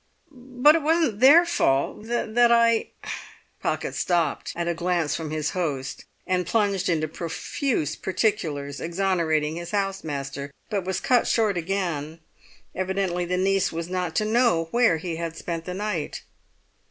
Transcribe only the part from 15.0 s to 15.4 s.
had